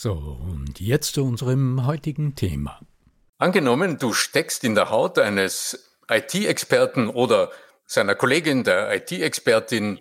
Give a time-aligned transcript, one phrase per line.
[0.00, 2.78] So, und jetzt zu unserem heutigen Thema.
[3.38, 7.50] Angenommen, du steckst in der Haut eines IT-Experten oder
[7.84, 9.98] seiner Kollegin, der IT-Expertin,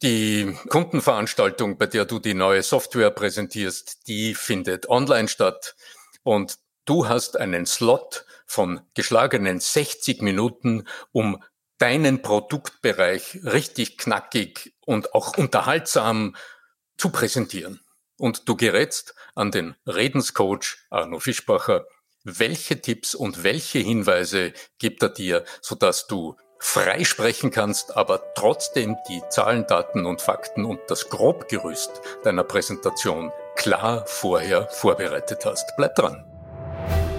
[0.00, 5.74] die Kundenveranstaltung, bei der du die neue Software präsentierst, die findet online statt
[6.22, 11.42] und du hast einen Slot von geschlagenen 60 Minuten, um
[11.78, 16.36] deinen Produktbereich richtig knackig und auch unterhaltsam
[16.96, 17.80] zu präsentieren.
[18.16, 21.86] Und du gerätst an den Redenscoach Arno Fischbacher.
[22.24, 28.96] Welche Tipps und welche Hinweise gibt er dir, sodass du frei sprechen kannst, aber trotzdem
[29.08, 35.72] die Zahlen, Daten und Fakten und das Grobgerüst deiner Präsentation klar vorher vorbereitet hast.
[35.76, 36.24] Bleib dran.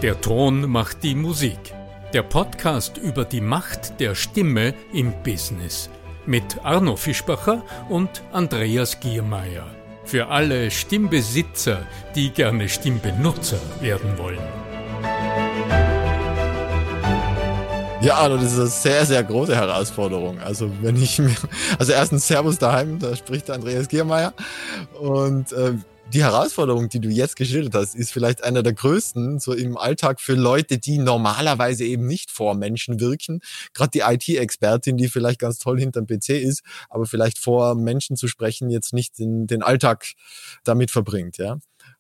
[0.02, 1.74] Der Ton macht die Musik.
[2.14, 5.90] Der Podcast über die Macht der Stimme im Business
[6.26, 9.77] mit Arno Fischbacher und Andreas Giermeier.
[10.08, 11.86] Für alle Stimmbesitzer,
[12.16, 14.40] die gerne Stimmbenutzer werden wollen.
[18.00, 20.40] Ja, also das ist eine sehr, sehr große Herausforderung.
[20.40, 21.36] Also wenn ich mir,
[21.78, 24.32] also erstens Servus daheim, da spricht Andreas Giermeier
[24.98, 25.74] und äh,
[26.14, 30.22] die Herausforderung, die du jetzt geschildert hast, ist vielleicht einer der größten so im Alltag
[30.22, 33.42] für Leute, die normalerweise eben nicht vor Menschen wirken.
[33.74, 38.28] Gerade die IT-Expertin, die vielleicht ganz toll hinterm PC ist, aber vielleicht vor Menschen zu
[38.28, 40.06] sprechen jetzt nicht den, den Alltag
[40.64, 41.60] damit verbringt, ja.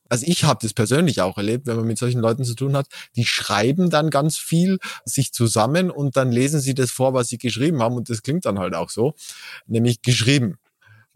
[0.09, 2.87] Also ich habe das persönlich auch erlebt, wenn man mit solchen Leuten zu tun hat,
[3.17, 7.37] die schreiben dann ganz viel sich zusammen und dann lesen sie das vor, was sie
[7.37, 9.15] geschrieben haben und das klingt dann halt auch so,
[9.65, 10.57] nämlich geschrieben.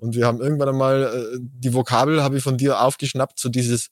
[0.02, 3.90] Und wir haben irgendwann einmal äh, die Vokabel habe ich von dir aufgeschnappt, so dieses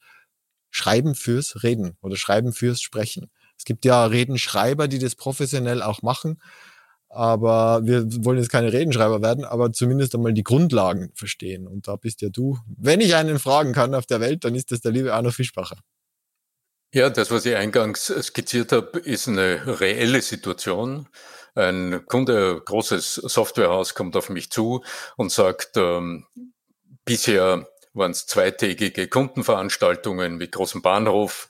[0.72, 3.30] Schreiben fürs Reden oder Schreiben fürs Sprechen.
[3.58, 6.42] Es gibt ja Redenschreiber, die das professionell auch machen,
[7.10, 11.68] aber wir wollen jetzt keine Redenschreiber werden, aber zumindest einmal die Grundlagen verstehen.
[11.68, 12.58] Und da bist ja du.
[12.66, 15.78] Wenn ich einen fragen kann auf der Welt, dann ist das der liebe Arno Fischbacher.
[16.92, 21.08] Ja, das, was ich eingangs skizziert habe, ist eine reelle Situation.
[21.60, 24.82] Ein Kunde, großes Softwarehaus kommt auf mich zu
[25.18, 26.26] und sagt, ähm,
[27.04, 31.50] bisher waren es zweitägige Kundenveranstaltungen mit großem Bahnhof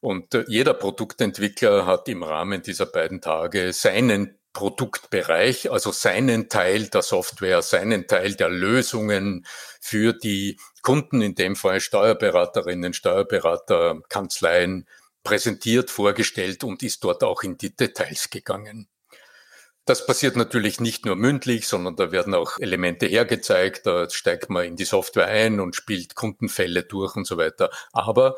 [0.00, 6.88] und äh, jeder Produktentwickler hat im Rahmen dieser beiden Tage seinen Produktbereich, also seinen Teil
[6.88, 9.44] der Software, seinen Teil der Lösungen
[9.78, 14.88] für die Kunden, in dem Fall Steuerberaterinnen, Steuerberater, Kanzleien,
[15.22, 18.88] präsentiert, vorgestellt und ist dort auch in die Details gegangen.
[19.90, 24.64] Das passiert natürlich nicht nur mündlich, sondern da werden auch Elemente hergezeigt, da steigt man
[24.64, 27.70] in die Software ein und spielt Kundenfälle durch und so weiter.
[27.90, 28.36] Aber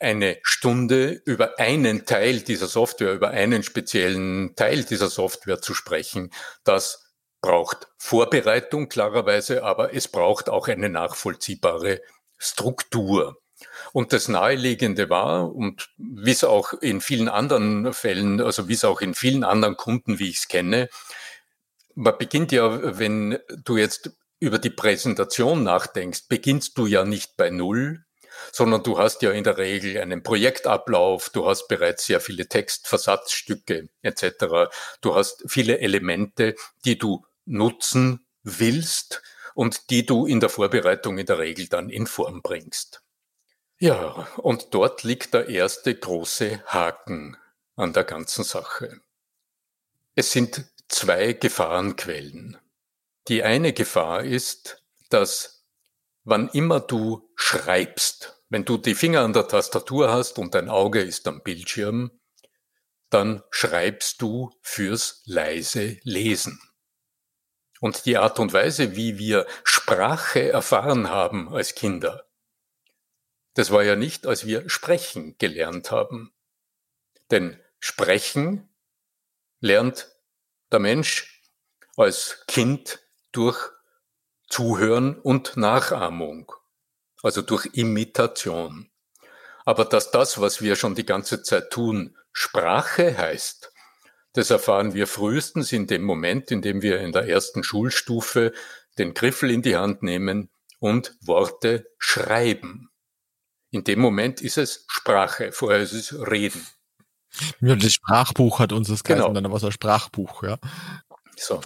[0.00, 6.32] eine Stunde über einen Teil dieser Software, über einen speziellen Teil dieser Software zu sprechen,
[6.64, 12.00] das braucht Vorbereitung klarerweise, aber es braucht auch eine nachvollziehbare
[12.38, 13.38] Struktur.
[13.92, 18.84] Und das Naheliegende war, und wie es auch in vielen anderen Fällen, also wie es
[18.84, 20.88] auch in vielen anderen Kunden, wie ich es kenne,
[21.94, 27.50] man beginnt ja, wenn du jetzt über die Präsentation nachdenkst, beginnst du ja nicht bei
[27.50, 28.04] Null,
[28.52, 33.88] sondern du hast ja in der Regel einen Projektablauf, du hast bereits sehr viele Textversatzstücke
[34.02, 34.70] etc.
[35.00, 36.54] Du hast viele Elemente,
[36.84, 39.22] die du nutzen willst
[39.54, 43.02] und die du in der Vorbereitung in der Regel dann in Form bringst.
[43.80, 47.36] Ja, und dort liegt der erste große Haken
[47.76, 49.00] an der ganzen Sache.
[50.16, 52.58] Es sind zwei Gefahrenquellen.
[53.28, 55.64] Die eine Gefahr ist, dass
[56.24, 61.00] wann immer du schreibst, wenn du die Finger an der Tastatur hast und dein Auge
[61.00, 62.10] ist am Bildschirm,
[63.10, 66.60] dann schreibst du fürs leise Lesen.
[67.80, 72.27] Und die Art und Weise, wie wir Sprache erfahren haben als Kinder,
[73.54, 76.32] das war ja nicht, als wir sprechen gelernt haben.
[77.30, 78.68] Denn sprechen
[79.60, 80.10] lernt
[80.70, 81.42] der Mensch
[81.96, 83.00] als Kind
[83.32, 83.70] durch
[84.48, 86.52] Zuhören und Nachahmung,
[87.22, 88.90] also durch Imitation.
[89.64, 93.72] Aber dass das, was wir schon die ganze Zeit tun, Sprache heißt,
[94.32, 98.52] das erfahren wir frühestens in dem Moment, in dem wir in der ersten Schulstufe
[98.96, 102.90] den Griffel in die Hand nehmen und Worte schreiben.
[103.70, 106.66] In dem Moment ist es Sprache, vorher ist es Reden.
[107.60, 109.32] Ja, das Sprachbuch hat uns das genau.
[109.32, 110.58] dann war es ein Sprachbuch, ja.
[111.36, 111.60] So.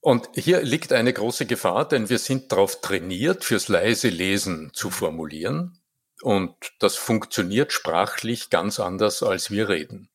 [0.00, 4.90] Und hier liegt eine große Gefahr, denn wir sind darauf trainiert, fürs leise Lesen zu
[4.90, 5.82] formulieren.
[6.22, 10.08] Und das funktioniert sprachlich ganz anders, als wir reden.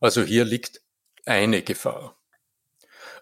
[0.00, 0.82] Also hier liegt
[1.24, 2.18] eine Gefahr.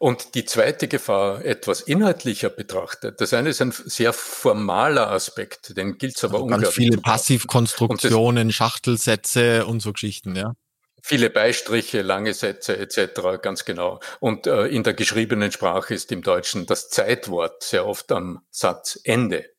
[0.03, 5.97] Und die zweite Gefahr, etwas inhaltlicher betrachtet, das eine ist ein sehr formaler Aspekt, den
[5.97, 6.67] gilt es aber also unglaublich.
[6.67, 10.55] Ganz viele Passivkonstruktionen, Schachtelsätze und so Geschichten, ja.
[11.01, 14.01] Viele Beistriche, lange Sätze etc., ganz genau.
[14.19, 19.51] Und äh, in der geschriebenen Sprache ist im Deutschen das Zeitwort sehr oft am Satzende.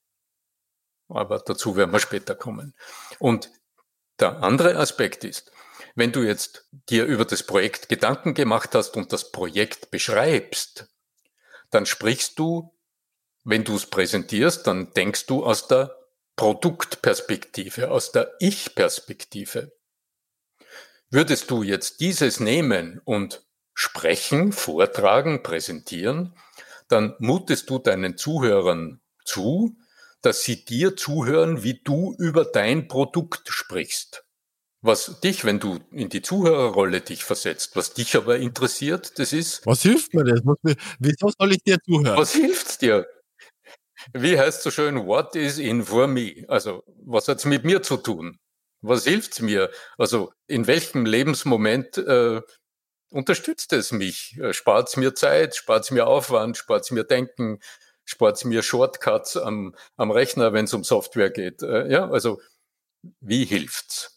[1.08, 2.74] Aber dazu werden wir später kommen.
[3.18, 3.50] Und
[4.20, 5.54] der andere Aspekt ist,
[5.96, 10.88] wenn du jetzt dir über das Projekt Gedanken gemacht hast und das Projekt beschreibst,
[11.70, 12.74] dann sprichst du,
[13.44, 15.96] wenn du es präsentierst, dann denkst du aus der
[16.36, 19.74] Produktperspektive, aus der Ich-Perspektive.
[21.10, 23.44] Würdest du jetzt dieses nehmen und
[23.74, 26.36] sprechen, vortragen, präsentieren,
[26.88, 29.78] dann mutest du deinen Zuhörern zu,
[30.22, 34.23] dass sie dir zuhören, wie du über dein Produkt sprichst.
[34.84, 39.66] Was dich, wenn du in die Zuhörerrolle dich versetzt, was dich aber interessiert, das ist.
[39.66, 40.42] Was hilft mir das?
[41.00, 42.18] Wieso soll ich dir zuhören?
[42.18, 43.08] Was hilft dir?
[44.12, 46.44] Wie heißt so schön, what is in for me?
[46.50, 48.38] Also, was hat's mit mir zu tun?
[48.82, 49.72] Was hilft's mir?
[49.98, 52.42] Also, in welchem Lebensmoment äh,
[53.10, 54.38] unterstützt es mich?
[54.38, 55.56] Äh, spart's mir Zeit?
[55.56, 56.58] Spart's mir Aufwand?
[56.58, 57.60] Spart's mir Denken?
[58.04, 61.64] Spart's mir Shortcuts am, am Rechner, wenn es um Software geht?
[61.64, 62.42] Äh, ja, also,
[63.22, 64.14] wie hilft's?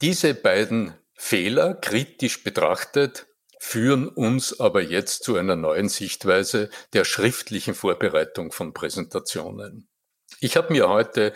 [0.00, 3.26] Diese beiden Fehler kritisch betrachtet
[3.58, 9.88] führen uns aber jetzt zu einer neuen Sichtweise der schriftlichen Vorbereitung von Präsentationen.
[10.38, 11.32] Ich habe mir heute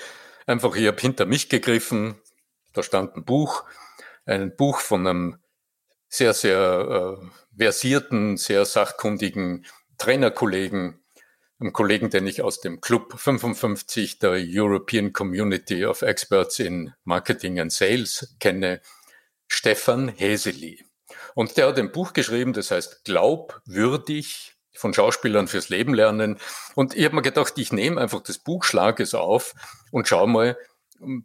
[0.47, 2.21] einfach, ich habe hinter mich gegriffen,
[2.73, 3.65] da stand ein Buch,
[4.25, 5.43] ein Buch von einem
[6.09, 7.27] sehr, sehr äh,
[7.59, 9.67] versierten, sehr sachkundigen
[9.99, 11.02] Trainerkollegen,
[11.63, 17.61] einem Kollegen, den ich aus dem Club 55 der European Community of Experts in Marketing
[17.61, 18.81] and Sales kenne,
[19.47, 20.85] Stefan Heseli.
[21.35, 26.39] Und der hat ein Buch geschrieben, das heißt Glaubwürdig von Schauspielern fürs Leben lernen.
[26.75, 29.55] Und ich habe mir gedacht, ich nehme einfach das Buch, schlage es auf
[29.91, 30.57] und schau mal,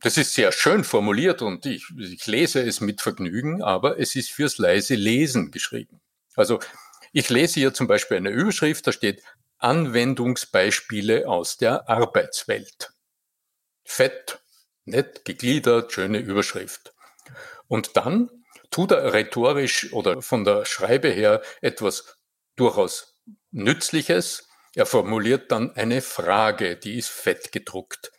[0.01, 4.31] das ist sehr schön formuliert und ich, ich lese es mit Vergnügen, aber es ist
[4.31, 6.01] fürs leise Lesen geschrieben.
[6.35, 6.59] Also
[7.11, 9.23] ich lese hier zum Beispiel eine Überschrift, da steht
[9.59, 12.93] Anwendungsbeispiele aus der Arbeitswelt.
[13.83, 14.39] Fett,
[14.85, 16.93] nett gegliedert, schöne Überschrift.
[17.67, 18.29] Und dann
[18.69, 22.17] tut er rhetorisch oder von der Schreibe her etwas
[22.55, 23.19] durchaus
[23.51, 24.47] Nützliches.
[24.75, 28.11] Er formuliert dann eine Frage, die ist fett gedruckt.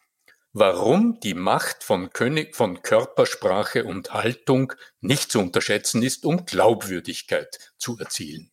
[0.53, 7.73] Warum die Macht von, König, von Körpersprache und Haltung nicht zu unterschätzen ist, um Glaubwürdigkeit
[7.77, 8.51] zu erzielen.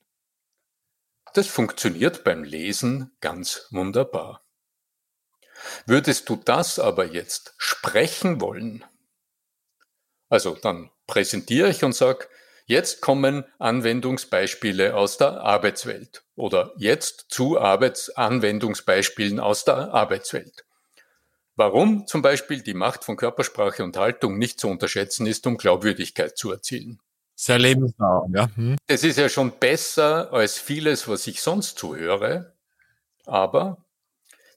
[1.36, 4.46] Das funktioniert beim Lesen ganz wunderbar.
[5.86, 8.86] Würdest du das aber jetzt sprechen wollen,
[10.30, 12.30] also dann präsentiere ich und sage,
[12.68, 20.64] jetzt kommen Anwendungsbeispiele aus der Arbeitswelt oder jetzt zu Arbeitsanwendungsbeispielen aus der Arbeitswelt.
[21.58, 26.38] Warum zum Beispiel die Macht von Körpersprache und Haltung nicht zu unterschätzen ist, um Glaubwürdigkeit
[26.38, 27.02] zu erzielen.
[27.36, 28.50] Sehr lebensnah, ja.
[28.56, 28.78] Hm.
[28.88, 32.54] Es ist ja schon besser als vieles, was ich sonst zuhöre,
[33.26, 33.86] aber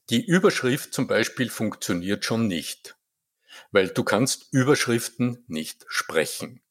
[0.09, 2.95] die Überschrift zum Beispiel funktioniert schon nicht,
[3.71, 6.61] weil du kannst Überschriften nicht sprechen.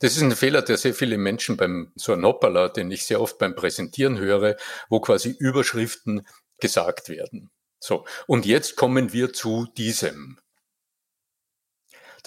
[0.00, 3.20] Das ist ein Fehler, der sehr viele Menschen beim so ein Hoppala, den ich sehr
[3.20, 4.56] oft beim Präsentieren höre,
[4.88, 6.26] wo quasi Überschriften
[6.60, 7.50] gesagt werden.
[7.80, 8.04] So.
[8.26, 10.38] Und jetzt kommen wir zu diesem.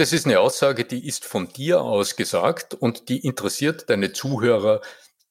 [0.02, 4.82] Das ist eine Aussage, die ist von dir aus gesagt und die interessiert deine Zuhörer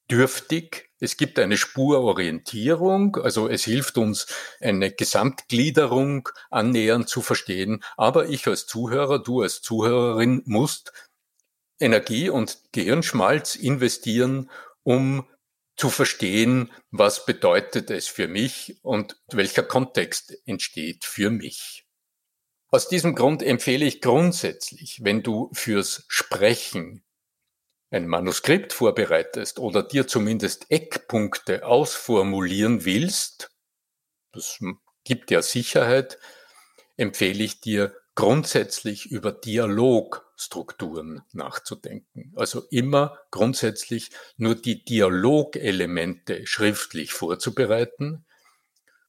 [0.08, 4.28] dürftig Es gibt eine Spurorientierung, also es hilft uns,
[4.60, 7.82] eine Gesamtgliederung annähernd zu verstehen.
[7.96, 10.92] Aber ich als Zuhörer, du als Zuhörerin musst
[11.80, 14.52] Energie und Gehirnschmalz investieren,
[14.84, 15.26] um
[15.74, 21.89] zu verstehen, was bedeutet es für mich und welcher Kontext entsteht für mich.
[22.72, 27.02] Aus diesem Grund empfehle ich grundsätzlich, wenn du fürs Sprechen
[27.90, 33.50] ein Manuskript vorbereitest oder dir zumindest Eckpunkte ausformulieren willst,
[34.32, 34.60] das
[35.02, 36.18] gibt ja Sicherheit,
[36.96, 42.32] empfehle ich dir grundsätzlich über Dialogstrukturen nachzudenken.
[42.36, 48.24] Also immer grundsätzlich nur die Dialogelemente schriftlich vorzubereiten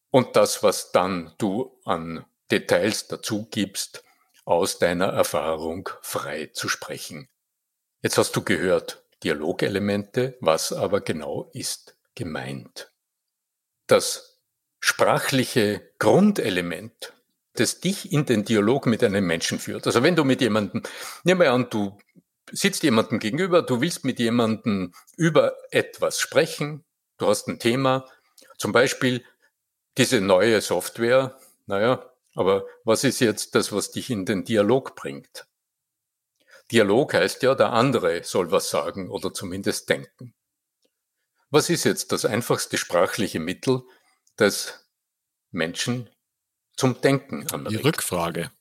[0.10, 4.04] und das, was dann du an Details dazu gibst,
[4.46, 7.30] aus deiner Erfahrung frei zu sprechen.
[8.02, 12.92] Jetzt hast du gehört, Dialogelemente, was aber genau ist gemeint.
[13.86, 14.40] Das
[14.80, 17.14] sprachliche Grundelement,
[17.54, 19.86] das dich in den Dialog mit einem Menschen führt.
[19.86, 20.82] Also wenn du mit jemandem,
[21.24, 22.00] nimm mal an, du
[22.52, 26.84] sitzt jemandem gegenüber, du willst mit jemandem über etwas sprechen,
[27.20, 28.08] du hast ein Thema,
[28.58, 29.24] zum Beispiel
[29.98, 35.48] diese neue Software, naja, aber was ist jetzt das, was dich in den Dialog bringt?
[36.72, 40.34] Dialog heißt ja, der andere soll was sagen oder zumindest denken.
[41.50, 43.82] Was ist jetzt das einfachste sprachliche Mittel,
[44.38, 44.88] das
[45.52, 46.10] Menschen
[46.78, 47.72] zum Denken anregt?
[47.72, 48.52] Die Rückfrage.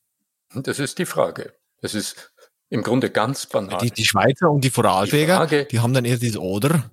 [0.53, 1.55] Das ist die Frage.
[1.81, 2.33] Das ist
[2.69, 3.79] im Grunde ganz banal.
[3.81, 6.91] Die, die Schweizer und die Vorarlberger, die, die haben dann eher dieses Oder.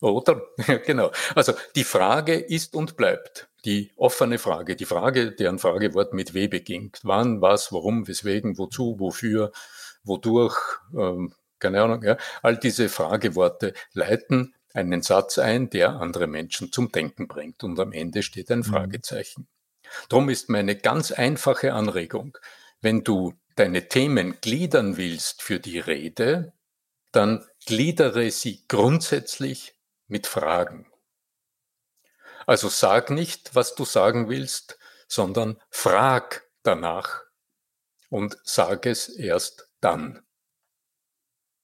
[0.00, 0.42] Oder?
[0.86, 1.10] genau.
[1.34, 6.48] Also die Frage ist und bleibt die offene Frage, die Frage, deren Fragewort mit W
[6.48, 7.00] beginnt.
[7.02, 9.52] Wann, was, warum, weswegen, wozu, wofür,
[10.04, 10.56] wodurch,
[10.96, 16.92] ähm, keine Ahnung, ja, all diese Frageworte leiten einen Satz ein, der andere Menschen zum
[16.92, 18.64] Denken bringt und am Ende steht ein mhm.
[18.64, 19.48] Fragezeichen.
[20.08, 22.36] Drum ist meine ganz einfache Anregung,
[22.80, 26.52] wenn du deine Themen gliedern willst für die Rede,
[27.10, 29.75] dann gliedere sie grundsätzlich
[30.06, 30.90] mit Fragen.
[32.46, 37.22] Also sag nicht, was du sagen willst, sondern frag danach
[38.08, 40.24] und sag es erst dann.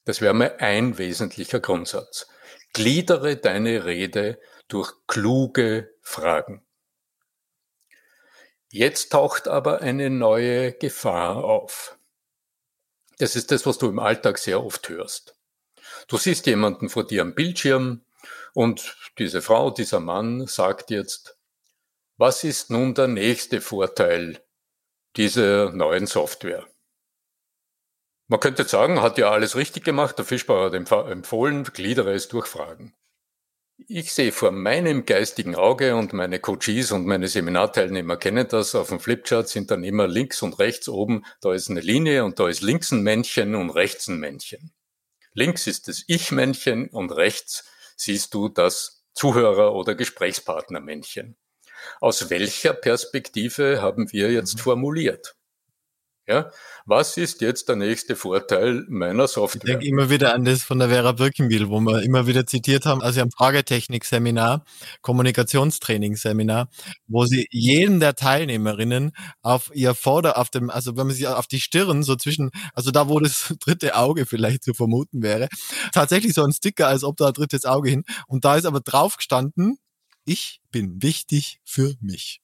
[0.04, 2.26] Das wäre mal ein wesentlicher Grundsatz.
[2.72, 6.66] Gliedere deine Rede durch kluge Fragen.
[8.68, 11.98] Jetzt taucht aber eine neue Gefahr auf.
[13.18, 15.36] Das ist das, was du im Alltag sehr oft hörst.
[16.08, 18.04] Du siehst jemanden vor dir am Bildschirm
[18.54, 21.36] und diese Frau, dieser Mann sagt jetzt,
[22.16, 24.42] was ist nun der nächste Vorteil
[25.16, 26.66] dieser neuen Software?
[28.28, 32.46] Man könnte sagen, hat ja alles richtig gemacht, der Fischbauer hat empfohlen, gliedere es durch
[32.46, 32.94] Fragen.
[33.88, 38.88] Ich sehe vor meinem geistigen Auge und meine Coaches und meine Seminarteilnehmer kennen das, auf
[38.88, 42.48] dem Flipchart sind dann immer links und rechts oben, da ist eine Linie und da
[42.48, 44.72] ist links ein Männchen und rechts ein Männchen.
[45.34, 47.64] Links ist das Ich-Männchen und rechts
[48.02, 51.36] siehst du das Zuhörer- oder Gesprächspartner-Männchen.
[52.00, 54.60] Aus welcher Perspektive haben wir jetzt mhm.
[54.60, 55.36] formuliert?
[56.32, 56.50] Ja,
[56.86, 59.60] was ist jetzt der nächste Vorteil meiner Software?
[59.62, 62.86] Ich denke immer wieder an das von der Vera Birkenbiel, wo wir immer wieder zitiert
[62.86, 64.64] haben, also am Fragetechnik-Seminar,
[65.02, 66.70] Kommunikationstraining-Seminar,
[67.06, 69.12] wo sie jeden der Teilnehmerinnen
[69.42, 72.90] auf ihr Vorder, auf dem, also wenn man sich auf die Stirn so zwischen, also
[72.90, 75.48] da, wo das dritte Auge vielleicht zu vermuten wäre,
[75.92, 78.80] tatsächlich so ein Sticker, als ob da ein drittes Auge hin, und da ist aber
[78.80, 79.76] drauf gestanden,
[80.24, 82.40] ich bin wichtig für mich.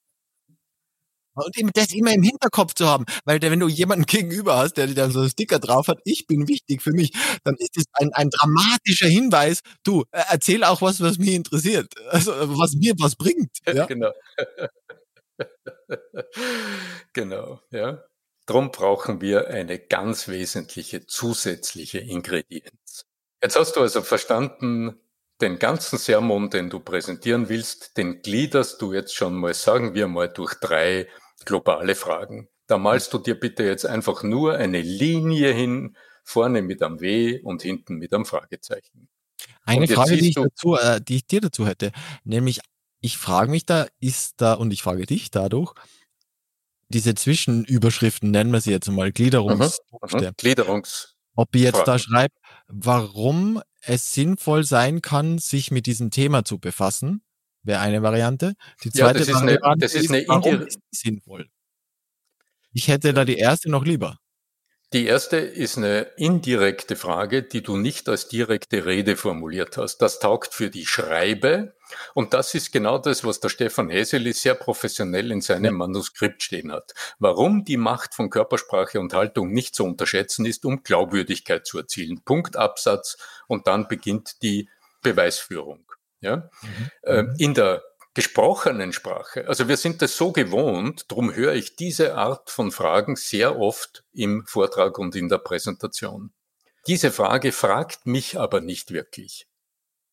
[1.45, 4.95] Und das immer im Hinterkopf zu haben, weil wenn du jemanden gegenüber hast, der dir
[4.95, 7.13] dann so einen Sticker drauf hat, ich bin wichtig für mich,
[7.45, 11.95] dann ist es ein, ein dramatischer Hinweis, du, äh, erzähl auch was, was mich interessiert,
[12.11, 13.51] also was mir was bringt.
[13.69, 13.85] Ja?
[13.85, 14.13] Genau.
[17.13, 18.03] genau, ja.
[18.47, 23.05] Drum brauchen wir eine ganz wesentliche zusätzliche Ingredienz.
[23.43, 24.99] Jetzt hast du also verstanden,
[25.41, 30.09] den ganzen Sermon, den du präsentieren willst, den gliederst du jetzt schon mal, sagen wir
[30.09, 31.07] mal, durch drei
[31.49, 32.49] globale Fragen.
[32.67, 37.41] Da malst du dir bitte jetzt einfach nur eine Linie hin, vorne mit einem W
[37.43, 39.09] und hinten mit einem Fragezeichen.
[39.65, 41.93] Eine Frage, die ich, dazu, äh, die ich dir dazu hätte,
[42.25, 42.61] nämlich
[43.01, 45.73] ich frage mich da, ist da, und ich frage dich dadurch,
[46.89, 50.29] diese Zwischenüberschriften, nennen wir sie jetzt mal, Gliederungspunkte.
[50.29, 51.87] Mhm, Gliederungs ob ich jetzt Fragen.
[51.87, 52.35] da schreibe,
[52.67, 57.23] warum es sinnvoll sein kann, sich mit diesem Thema zu befassen
[57.69, 58.55] wäre eine Variante.
[58.83, 61.49] Die zweite ja, das Variante ist, eine, das ist, eine ist warum ist sinnvoll?
[62.73, 64.19] Ich hätte da die erste noch lieber.
[64.95, 69.99] Die erste ist eine indirekte Frage, die du nicht als direkte Rede formuliert hast.
[69.99, 71.75] Das taugt für die Schreibe.
[72.15, 76.73] Und das ist genau das, was der Stefan Heseli sehr professionell in seinem Manuskript stehen
[76.73, 76.95] hat.
[77.19, 82.23] Warum die Macht von Körpersprache und Haltung nicht zu unterschätzen ist, um Glaubwürdigkeit zu erzielen.
[82.25, 83.19] Punkt, Absatz.
[83.47, 84.71] Und dann beginnt die
[85.03, 85.88] Beweisführung.
[86.21, 86.51] Ja?
[86.63, 86.91] Mhm.
[87.05, 87.83] Ähm, in der
[88.15, 89.47] gesprochenen Sprache.
[89.47, 94.05] Also wir sind das so gewohnt, darum höre ich diese Art von Fragen sehr oft
[94.13, 96.33] im Vortrag und in der Präsentation.
[96.89, 99.47] Diese Frage fragt mich aber nicht wirklich.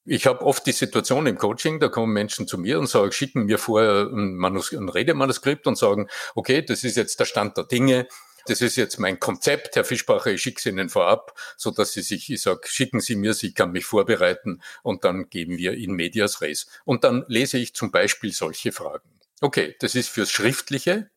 [0.07, 3.45] Ich habe oft die Situation im Coaching, da kommen Menschen zu mir und sagen, schicken
[3.45, 7.63] mir vorher ein, Manus ein Redemanuskript und sagen, okay, das ist jetzt der Stand der
[7.63, 8.07] Dinge,
[8.47, 12.01] das ist jetzt mein Konzept, Herr Fischbacher, ich schicke es Ihnen vorab, so dass Sie
[12.01, 15.91] sich, ich sage, schicken Sie mir, ich kann mich vorbereiten und dann geben wir in
[15.93, 16.67] medias res.
[16.85, 19.09] Und dann lese ich zum Beispiel solche Fragen.
[19.41, 21.09] Okay, das ist fürs Schriftliche,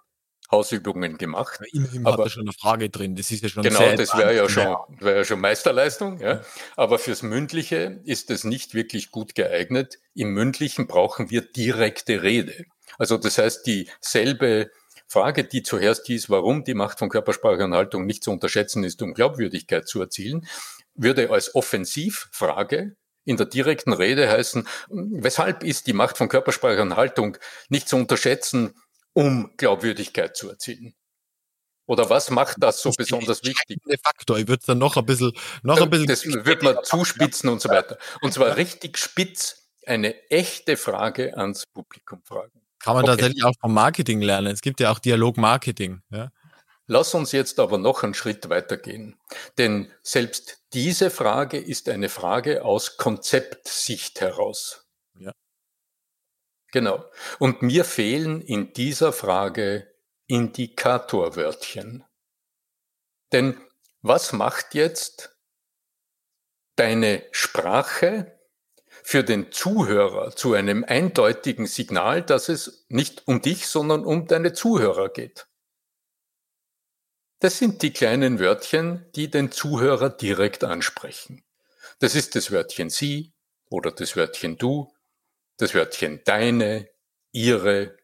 [0.50, 1.60] Hausübungen gemacht.
[1.72, 3.16] Immerhin aber, hat da schon eine Frage drin.
[3.16, 6.20] Das ist ja schon genau, das wäre ja schon, wäre ja schon Meisterleistung.
[6.20, 6.40] Ja.
[6.76, 9.98] Aber fürs Mündliche ist es nicht wirklich gut geeignet.
[10.14, 12.64] Im Mündlichen brauchen wir direkte Rede.
[12.96, 14.70] Also das heißt, dieselbe
[15.08, 19.00] Frage, die zuerst hieß, warum die Macht von Körpersprache und Haltung nicht zu unterschätzen ist,
[19.00, 20.46] um Glaubwürdigkeit zu erzielen,
[20.94, 26.96] würde als Offensivfrage in der direkten Rede heißen, weshalb ist die Macht von Körpersprache und
[26.96, 27.36] Haltung
[27.68, 28.74] nicht zu unterschätzen,
[29.12, 30.94] um Glaubwürdigkeit zu erzielen?
[31.86, 33.80] Oder was macht das so das besonders wichtig?
[34.04, 34.38] Faktor.
[34.38, 36.06] Ich würde es dann noch ein bisschen, noch ein bisschen.
[36.06, 37.98] Das wird man zuspitzen und so weiter.
[38.20, 42.67] Und zwar richtig spitz eine echte Frage ans Publikum fragen.
[42.88, 43.16] Kann man okay.
[43.16, 44.46] tatsächlich auch vom Marketing lernen.
[44.46, 46.00] Es gibt ja auch Dialog-Marketing.
[46.08, 46.32] Ja?
[46.86, 49.20] Lass uns jetzt aber noch einen Schritt weitergehen.
[49.58, 54.88] Denn selbst diese Frage ist eine Frage aus Konzeptsicht heraus.
[55.18, 55.32] Ja.
[56.72, 57.04] Genau.
[57.38, 59.94] Und mir fehlen in dieser Frage
[60.26, 62.04] Indikatorwörtchen.
[63.32, 63.60] Denn
[64.00, 65.36] was macht jetzt
[66.76, 68.37] deine Sprache
[69.08, 74.52] für den Zuhörer zu einem eindeutigen Signal, dass es nicht um dich, sondern um deine
[74.52, 75.46] Zuhörer geht.
[77.38, 81.42] Das sind die kleinen Wörtchen, die den Zuhörer direkt ansprechen.
[82.00, 83.32] Das ist das Wörtchen Sie
[83.70, 84.94] oder das Wörtchen Du,
[85.56, 86.90] das Wörtchen Deine,
[87.32, 87.96] Ihre,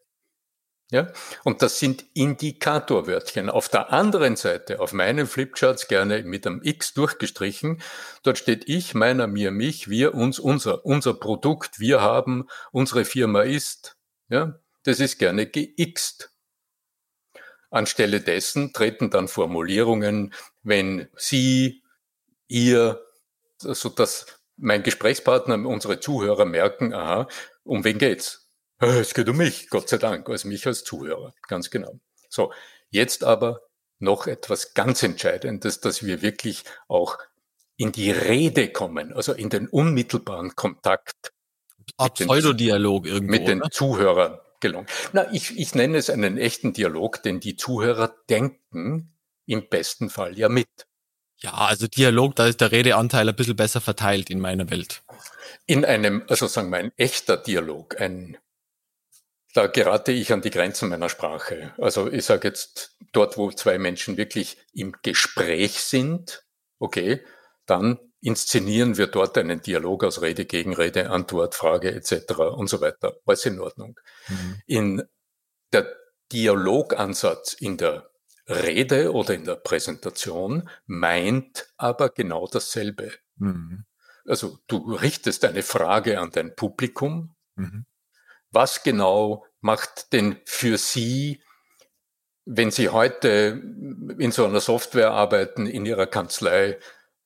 [0.94, 1.08] ja?
[1.42, 3.50] Und das sind Indikatorwörtchen.
[3.50, 7.82] Auf der anderen Seite, auf meinen Flipcharts gerne mit einem X durchgestrichen,
[8.22, 13.42] dort steht ich, meiner, mir, mich, wir, uns, unser, unser Produkt, wir haben, unsere Firma
[13.42, 13.96] ist.
[14.28, 14.60] Ja?
[14.84, 16.30] Das ist gerne geixt.
[17.70, 21.82] Anstelle dessen treten dann Formulierungen, wenn Sie,
[22.46, 23.04] ihr,
[23.58, 24.26] so dass
[24.56, 27.26] mein Gesprächspartner, unsere Zuhörer merken, aha,
[27.64, 28.43] um wen geht's?
[28.80, 32.00] Äh, es geht um mich, Gott sei Dank, also mich als Zuhörer, ganz genau.
[32.28, 32.52] So,
[32.90, 33.60] jetzt aber
[33.98, 37.18] noch etwas ganz Entscheidendes, dass wir wirklich auch
[37.76, 41.32] in die Rede kommen, also in den unmittelbaren Kontakt.
[41.96, 43.30] Pseudodialog irgendwo.
[43.30, 43.70] Mit den oder?
[43.70, 44.86] Zuhörern gelungen.
[45.12, 49.12] Na, ich, ich nenne es einen echten Dialog, denn die Zuhörer denken
[49.46, 50.68] im besten Fall ja mit.
[51.38, 55.02] Ja, also Dialog, da ist der Redeanteil ein bisschen besser verteilt in meiner Welt.
[55.66, 58.38] In einem, also sagen wir, ein echter Dialog, ein
[59.54, 61.72] da gerate ich an die Grenzen meiner Sprache.
[61.78, 66.44] Also ich sage jetzt, dort, wo zwei Menschen wirklich im Gespräch sind,
[66.80, 67.24] okay,
[67.64, 72.32] dann inszenieren wir dort einen Dialog aus Rede, Gegenrede, Antwort, Frage etc.
[72.56, 73.14] und so weiter.
[73.24, 73.98] Alles in Ordnung.
[74.28, 74.60] Mhm.
[74.66, 75.02] In
[75.72, 75.86] der
[76.32, 78.10] Dialogansatz in der
[78.48, 83.12] Rede oder in der Präsentation meint aber genau dasselbe.
[83.36, 83.84] Mhm.
[84.26, 87.86] Also du richtest eine Frage an dein Publikum, mhm
[88.54, 91.42] was genau macht denn für Sie,
[92.44, 93.62] wenn Sie heute
[94.18, 96.78] in so einer Software arbeiten in Ihrer Kanzlei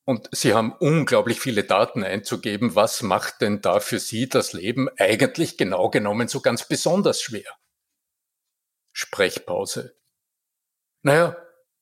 [0.05, 4.89] und Sie haben unglaublich viele Daten einzugeben, was macht denn da für Sie das Leben
[4.99, 7.59] eigentlich genau genommen so ganz besonders schwer?
[8.93, 9.97] Sprechpause.
[11.03, 11.37] Naja,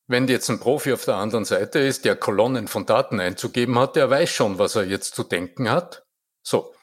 [0.09, 3.97] wenn jetzt ein Profi auf der anderen Seite ist, der Kolonnen von Daten einzugeben hat,
[3.97, 6.07] der weiß schon, was er jetzt zu denken hat.
[6.43, 6.75] So,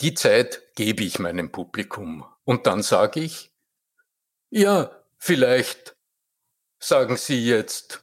[0.00, 2.24] die Zeit gebe ich meinem Publikum.
[2.44, 3.52] Und dann sage ich,
[4.50, 5.96] ja, vielleicht
[6.78, 8.02] sagen Sie jetzt.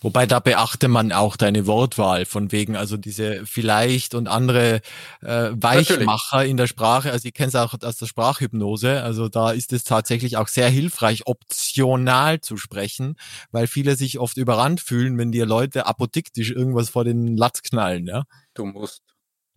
[0.00, 4.80] Wobei da beachte man auch deine Wortwahl von wegen, also diese vielleicht und andere
[5.22, 6.50] äh, Weichmacher Natürlich.
[6.50, 7.12] in der Sprache.
[7.12, 9.02] Also ich kenne es auch aus der Sprachhypnose.
[9.02, 13.14] Also da ist es tatsächlich auch sehr hilfreich, optional zu sprechen,
[13.52, 18.08] weil viele sich oft überrannt fühlen, wenn dir Leute apodiktisch irgendwas vor den Latz knallen.
[18.08, 18.24] Ja?
[18.54, 19.02] Du musst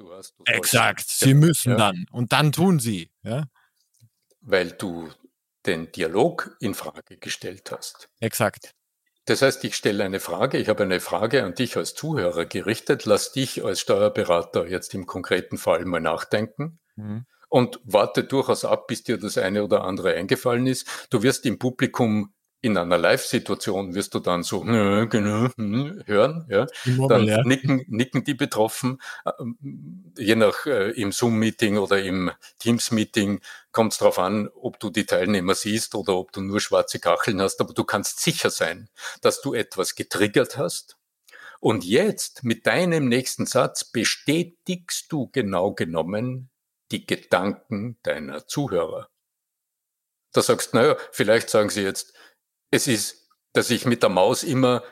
[0.02, 1.78] Du hast, du Exakt, sie müssen ja.
[1.78, 3.12] dann und dann tun sie.
[3.22, 3.46] Ja?
[4.40, 5.12] Weil du
[5.68, 8.10] den Dialog in Frage gestellt hast.
[8.20, 8.74] Exakt.
[9.26, 13.06] Das heißt, ich stelle eine Frage, ich habe eine Frage an dich als Zuhörer gerichtet,
[13.06, 17.28] lass dich als Steuerberater jetzt im konkreten Fall mal nachdenken mhm.
[17.50, 21.08] und warte durchaus ab, bis dir das eine oder andere eingefallen ist.
[21.12, 26.46] Du wirst im Publikum in einer Live-Situation wirst du dann so hm, genau, hm, hören,
[26.48, 26.68] ja.
[26.86, 27.44] Dann ja.
[27.44, 29.02] nicken, nicken die betroffen.
[29.40, 34.92] Ähm, je nach äh, im Zoom-Meeting oder im Teams-Meeting kommt es darauf an, ob du
[34.92, 37.60] die Teilnehmer siehst oder ob du nur schwarze Kacheln hast.
[37.62, 38.90] Aber du kannst sicher sein,
[39.22, 40.98] dass du etwas getriggert hast.
[41.60, 46.50] Und jetzt mit deinem nächsten Satz bestätigst du genau genommen
[46.92, 49.10] die Gedanken deiner Zuhörer.
[50.34, 52.14] Da sagst, naja, vielleicht sagen sie jetzt,
[52.72, 54.84] es ist, dass ich mit der Maus immer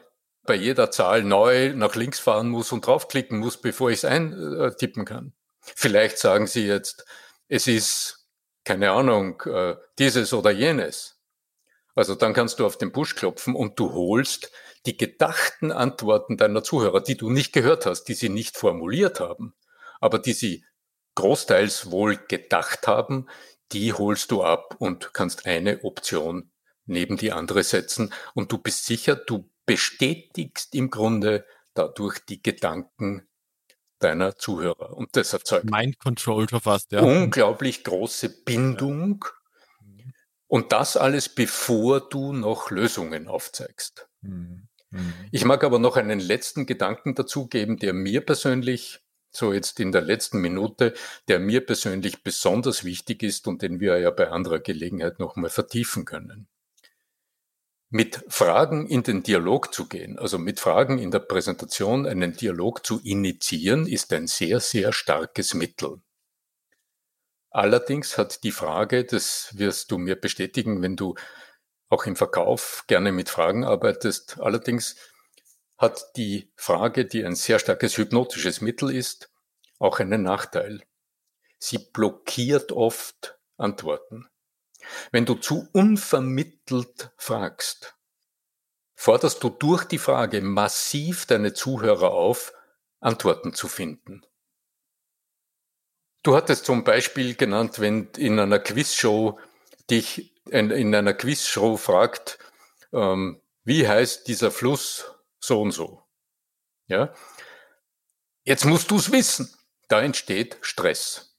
[0.44, 5.06] bei jeder Zahl neu nach links fahren muss und draufklicken muss, bevor ich es eintippen
[5.06, 5.34] kann.
[5.62, 7.06] Vielleicht sagen Sie jetzt,
[7.48, 8.28] es ist,
[8.64, 11.20] keine Ahnung, äh, dieses oder jenes.
[11.96, 14.52] Also dann kannst du auf den Push klopfen und du holst
[14.86, 19.54] die gedachten Antworten deiner Zuhörer, die du nicht gehört hast, die sie nicht formuliert haben,
[20.00, 20.66] aber die sie
[21.16, 23.28] großteils wohl gedacht haben,
[23.72, 26.50] die holst du ab und kannst eine Option
[26.90, 33.28] neben die andere setzen und du bist sicher, du bestätigst im Grunde dadurch die Gedanken
[34.00, 34.98] deiner Zuhörer.
[34.98, 37.02] Und das erzeugt Mind Control schon fast, ja.
[37.02, 39.26] unglaublich große Bindung.
[39.82, 40.06] Ja.
[40.48, 44.08] Und das alles, bevor du noch Lösungen aufzeigst.
[44.22, 44.68] Mhm.
[44.90, 45.14] Mhm.
[45.32, 50.02] Ich mag aber noch einen letzten Gedanken dazugeben, der mir persönlich, so jetzt in der
[50.02, 50.96] letzten Minute,
[51.28, 56.06] der mir persönlich besonders wichtig ist und den wir ja bei anderer Gelegenheit nochmal vertiefen
[56.06, 56.48] können
[57.90, 62.86] mit Fragen in den Dialog zu gehen, also mit Fragen in der Präsentation einen Dialog
[62.86, 66.02] zu initiieren, ist ein sehr, sehr starkes Mittel.
[67.50, 71.16] Allerdings hat die Frage, das wirst du mir bestätigen, wenn du
[71.90, 74.96] auch im Verkauf gerne mit Fragen arbeitest, allerdings
[75.80, 79.32] hat die Frage, die ein sehr starkes hypnotisches Mittel ist,
[79.80, 80.84] auch einen Nachteil.
[81.58, 84.28] Sie blockiert oft Antworten.
[85.12, 87.96] Wenn du zu unvermittelt fragst,
[88.96, 92.54] forderst du durch die Frage massiv deine Zuhörer auf,
[93.00, 94.26] Antworten zu finden.
[96.22, 99.40] Du hattest zum Beispiel genannt, wenn in einer Quizshow
[99.90, 102.40] dich in, in einer Quizshow fragt,
[102.92, 106.04] ähm, wie heißt dieser Fluss so und so.
[106.88, 107.14] Ja,
[108.44, 109.54] jetzt musst du es wissen.
[109.88, 111.38] Da entsteht Stress.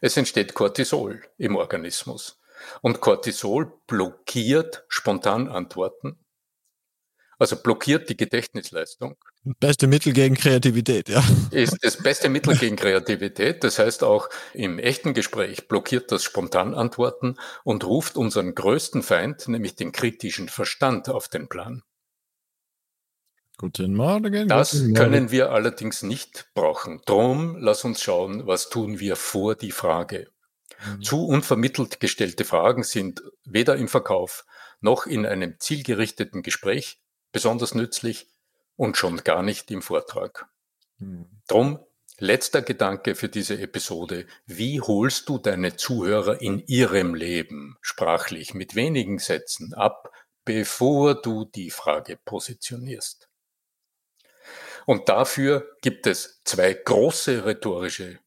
[0.00, 2.40] Es entsteht Cortisol im Organismus.
[2.82, 6.18] Und Cortisol blockiert Spontanantworten,
[7.38, 9.16] also blockiert die Gedächtnisleistung.
[9.60, 11.22] Beste Mittel gegen Kreativität, ja.
[11.50, 13.62] Ist das beste Mittel gegen Kreativität.
[13.62, 19.76] Das heißt auch im echten Gespräch blockiert das Spontanantworten und ruft unseren größten Feind, nämlich
[19.76, 21.82] den kritischen Verstand, auf den Plan.
[23.58, 24.48] Guten Morgen.
[24.48, 24.94] Das guten Morgen.
[24.94, 27.00] können wir allerdings nicht brauchen.
[27.06, 30.28] Drum, lass uns schauen, was tun wir vor die Frage.
[30.84, 31.02] Mhm.
[31.02, 34.44] Zu unvermittelt gestellte Fragen sind weder im Verkauf
[34.80, 37.00] noch in einem zielgerichteten Gespräch
[37.32, 38.28] besonders nützlich
[38.76, 40.48] und schon gar nicht im Vortrag.
[40.98, 41.26] Mhm.
[41.48, 41.80] Drum
[42.18, 44.26] letzter Gedanke für diese Episode.
[44.46, 50.10] Wie holst du deine Zuhörer in ihrem Leben sprachlich mit wenigen Sätzen ab,
[50.44, 53.28] bevor du die Frage positionierst?
[54.86, 58.20] Und dafür gibt es zwei große rhetorische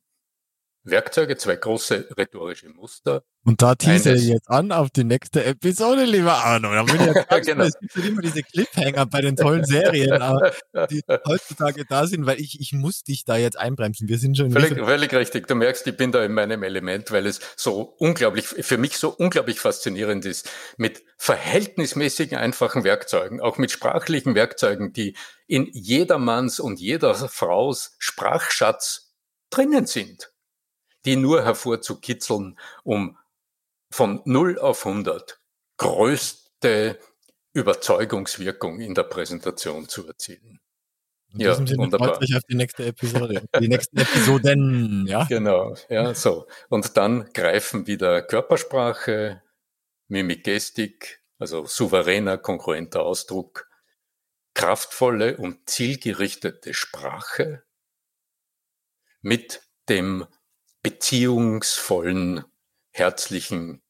[0.84, 3.24] Werkzeuge, zwei große rhetorische Muster.
[3.46, 6.72] Und da tease ich jetzt an auf die nächste Episode, lieber Arno.
[6.72, 7.63] Da bin ich ja genau.
[7.63, 10.22] Es gibt ja immer diese Cliffhanger bei den tollen Serien,
[10.89, 14.08] die heutzutage da sind, weil ich, ich muss dich da jetzt einbremsen.
[14.08, 14.52] Wir sind schon.
[14.52, 15.48] Völlig, völlig richtig.
[15.48, 19.10] Du merkst, ich bin da in meinem Element, weil es so unglaublich, für mich so
[19.10, 25.15] unglaublich faszinierend ist, mit verhältnismäßigen einfachen Werkzeugen, auch mit sprachlichen Werkzeugen, die
[25.48, 29.13] in jedermanns und jeder Fraus Sprachschatz
[29.50, 30.29] drinnen sind
[31.06, 33.18] die nur hervorzukitzeln, um
[33.92, 35.40] von 0 auf 100
[35.78, 37.00] größte
[37.54, 40.60] Überzeugungswirkung in der Präsentation zu erzielen.
[41.32, 42.10] In ja, Sinne wunderbar.
[42.10, 43.44] Freut mich auf die nächste Episode.
[43.60, 45.26] Die nächsten Episoden, ja.
[45.26, 46.48] Genau, ja, so.
[46.70, 49.42] Und dann greifen wieder Körpersprache,
[50.08, 53.70] Mimik, Gestik, also souveräner, konkurrenter Ausdruck,
[54.56, 57.64] kraftvolle und zielgerichtete Sprache
[59.22, 60.26] mit dem
[60.82, 62.46] beziehungsvollen,
[62.92, 63.82] herzlichen,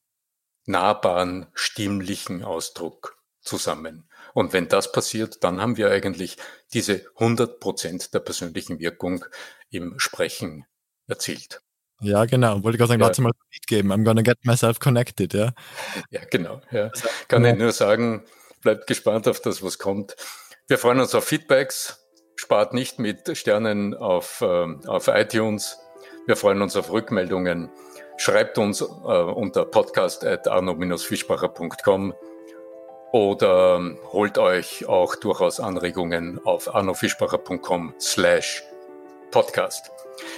[0.66, 4.08] nahbaren, stimmlichen Ausdruck zusammen.
[4.34, 6.36] Und wenn das passiert, dann haben wir eigentlich
[6.72, 9.24] diese 100 Prozent der persönlichen Wirkung
[9.70, 10.66] im Sprechen
[11.06, 11.62] erzielt.
[12.00, 12.62] Ja, genau.
[12.62, 13.08] Wollte ich gerade sagen, ja.
[13.08, 13.92] dazu mal mitgeben.
[13.92, 15.52] I'm gonna get myself connected, ja.
[16.10, 16.60] Ja, genau.
[16.70, 16.90] Ja.
[17.28, 18.24] Kann ich nur sagen,
[18.62, 20.16] bleibt gespannt auf das, was kommt.
[20.66, 21.98] Wir freuen uns auf Feedbacks.
[22.36, 25.78] Spart nicht mit Sternen auf, äh, auf iTunes.
[26.30, 27.70] Wir freuen uns auf Rückmeldungen.
[28.16, 32.14] Schreibt uns äh, unter podcast.arno-fischbacher.com
[33.10, 33.80] oder
[34.12, 38.62] holt euch auch durchaus Anregungen auf arnofischbacher.com slash
[39.32, 39.90] podcast.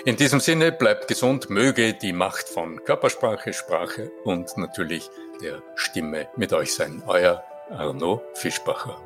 [0.07, 5.11] In diesem Sinne bleibt gesund, möge die Macht von Körpersprache, Sprache und natürlich
[5.43, 7.03] der Stimme mit euch sein.
[7.07, 8.97] Euer Arno Fischbacher.